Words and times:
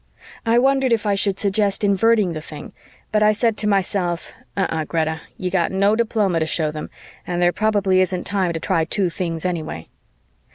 I 0.47 0.57
wondered 0.57 0.91
if 0.91 1.05
I 1.05 1.13
should 1.13 1.37
suggest 1.39 1.83
Inverting 1.83 2.33
the 2.33 2.41
thing, 2.41 2.73
but 3.11 3.21
I 3.21 3.33
said 3.33 3.55
to 3.57 3.67
myself, 3.67 4.33
"Uh 4.57 4.65
uh, 4.67 4.83
Greta, 4.83 5.21
you 5.37 5.51
got 5.51 5.71
no 5.71 5.95
diploma 5.95 6.39
to 6.39 6.47
show 6.47 6.71
them 6.71 6.89
and 7.27 7.39
there 7.39 7.51
probably 7.51 8.01
isn't 8.01 8.23
time 8.23 8.51
to 8.53 8.59
try 8.59 8.83
two 8.83 9.11
things, 9.11 9.45
anyway." 9.45 9.89